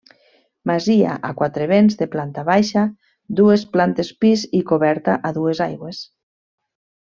Masia 0.69 1.17
a 1.27 1.29
quatre 1.41 1.67
vents 1.71 1.99
de 1.99 2.07
planta 2.15 2.45
baixa, 2.49 2.85
dues 3.41 3.67
plantes 3.77 4.11
pis 4.25 4.47
i 4.61 4.63
coberta 4.73 5.19
a 5.31 5.33
dues 5.41 5.63
aigües. 5.71 6.05